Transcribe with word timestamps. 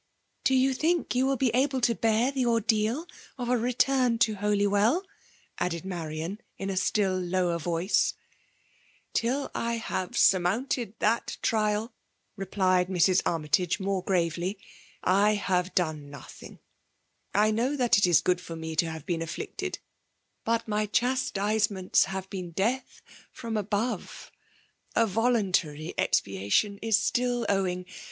''Do 0.45 0.57
you 0.59 0.73
think 0.73 1.13
you 1.13 1.27
will 1.27 1.37
be 1.37 1.51
able 1.53 1.79
to 1.81 1.93
beer 1.93 2.31
tte 2.31 2.43
titdaal 2.65 3.07
of 3.37 3.49
a 3.49 3.55
return 3.55 4.17
to 4.17 4.33
Holywdl?*' 4.37 5.03
added 5.59 5.83
Mik» 5.85 5.99
riaB> 6.09 6.37
in 6.57 6.71
a 6.71 6.73
stiQ 6.73 7.29
lower 7.29 7.59
voice. 7.59 8.15
^'TSl 9.13 9.51
I 9.53 9.73
have 9.75 10.13
snrmoiHited 10.13 10.93
thai 10.99 11.19
trial'' 11.43 11.91
vepfied 12.35 12.89
Mrs. 12.89 13.21
ArmytagOi 13.25 13.79
more 13.79 14.03
grafely, 14.03 14.57
*' 14.91 15.03
I 15.27 15.35
have 15.35 15.75
doBO 15.75 16.09
notldng! 16.09 16.57
I 17.35 17.51
know 17.51 17.75
that 17.75 17.99
it 17.99 18.07
is 18.07 18.21
good 18.21 18.41
fer 18.41 18.55
me 18.55 18.75
to 18.77 18.87
haire 18.89 19.01
been 19.05 19.21
afflicted; 19.21 19.77
bat 20.43 20.67
ny 20.67 20.87
etetifleiDeirta 20.87 22.05
have 22.05 22.27
been 22.31 22.49
death 22.53 23.03
from 23.31 23.55
above; 23.55 24.31
a 24.95 25.05
eeliiiiMry 25.05 25.93
ex 25.95 26.19
faatiott 26.19 26.79
is 26.81 26.97
still 26.97 27.45
owing. 27.47 27.85